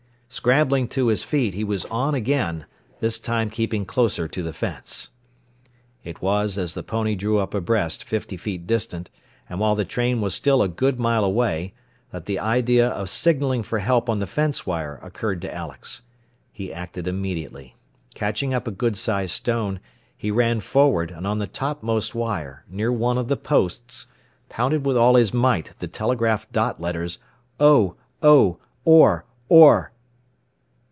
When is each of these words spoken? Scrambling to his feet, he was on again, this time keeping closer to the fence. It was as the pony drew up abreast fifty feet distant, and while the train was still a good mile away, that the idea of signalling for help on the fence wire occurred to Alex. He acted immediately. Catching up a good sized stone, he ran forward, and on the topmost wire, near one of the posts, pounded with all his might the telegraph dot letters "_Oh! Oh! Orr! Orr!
Scrambling 0.33 0.87
to 0.87 1.07
his 1.07 1.25
feet, 1.25 1.53
he 1.55 1.65
was 1.65 1.83
on 1.87 2.15
again, 2.15 2.65
this 3.01 3.19
time 3.19 3.49
keeping 3.49 3.83
closer 3.85 4.29
to 4.29 4.41
the 4.41 4.53
fence. 4.53 5.09
It 6.05 6.21
was 6.21 6.57
as 6.57 6.73
the 6.73 6.83
pony 6.83 7.15
drew 7.15 7.37
up 7.39 7.53
abreast 7.53 8.05
fifty 8.05 8.37
feet 8.37 8.65
distant, 8.65 9.09
and 9.49 9.59
while 9.59 9.75
the 9.75 9.83
train 9.83 10.21
was 10.21 10.33
still 10.33 10.61
a 10.61 10.69
good 10.69 10.97
mile 10.97 11.25
away, 11.25 11.73
that 12.11 12.27
the 12.27 12.39
idea 12.39 12.87
of 12.87 13.09
signalling 13.09 13.61
for 13.61 13.79
help 13.79 14.09
on 14.09 14.19
the 14.19 14.25
fence 14.25 14.65
wire 14.65 15.01
occurred 15.03 15.41
to 15.41 15.53
Alex. 15.53 16.03
He 16.53 16.71
acted 16.71 17.07
immediately. 17.07 17.75
Catching 18.15 18.53
up 18.53 18.69
a 18.69 18.71
good 18.71 18.95
sized 18.95 19.33
stone, 19.33 19.81
he 20.15 20.31
ran 20.31 20.61
forward, 20.61 21.11
and 21.11 21.27
on 21.27 21.39
the 21.39 21.45
topmost 21.45 22.15
wire, 22.15 22.63
near 22.69 22.89
one 22.91 23.17
of 23.17 23.27
the 23.27 23.35
posts, 23.37 24.07
pounded 24.47 24.85
with 24.85 24.95
all 24.95 25.15
his 25.15 25.33
might 25.33 25.71
the 25.79 25.89
telegraph 25.89 26.49
dot 26.53 26.79
letters 26.79 27.19
"_Oh! 27.59 27.95
Oh! 28.23 28.59
Orr! 28.85 29.25
Orr! 29.49 29.91